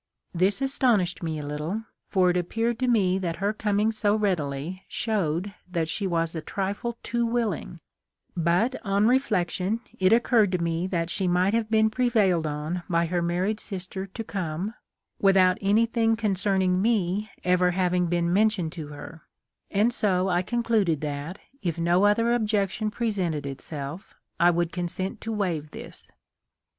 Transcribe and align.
This 0.33 0.63
astonished 0.63 1.21
me 1.21 1.37
a 1.37 1.45
little; 1.45 1.83
for 2.09 2.31
it 2.31 2.35
appeared 2.37 2.79
to 2.79 2.87
me 2.87 3.19
that 3.19 3.35
her 3.35 3.53
coming 3.53 3.91
so 3.91 4.15
readily 4.15 4.83
showed 4.87 5.53
that 5.71 5.87
she 5.89 6.07
was 6.07 6.35
a 6.35 6.41
trifle 6.41 6.97
too 7.03 7.23
willing; 7.23 7.79
but, 8.35 8.75
on 8.83 9.07
reflection, 9.07 9.79
it 9.99 10.11
occurred 10.11 10.51
to 10.53 10.57
me 10.57 10.87
that 10.87 11.11
she 11.11 11.27
might 11.27 11.53
have 11.53 11.69
been 11.69 11.91
prevailed 11.91 12.47
on 12.47 12.81
by 12.89 13.05
her 13.05 13.21
mar 13.21 13.43
ried 13.43 13.59
sister 13.59 14.07
to 14.07 14.23
come, 14.23 14.73
without 15.19 15.59
anything 15.61 16.15
concerning 16.15 16.81
me 16.81 17.29
ever 17.43 17.69
having 17.69 18.07
been 18.07 18.33
mentioned 18.33 18.71
to 18.71 18.87
her; 18.87 19.21
and 19.69 19.93
so 19.93 20.29
I 20.29 20.41
concluded 20.41 21.01
that, 21.01 21.37
if 21.61 21.77
no 21.77 22.05
other 22.05 22.33
objection 22.33 22.89
presented 22.89 23.45
itself, 23.45 24.15
I 24.39 24.49
would 24.49 24.71
consent 24.71 25.21
to 25.21 25.31
waive 25.31 25.69
this. 25.69 26.09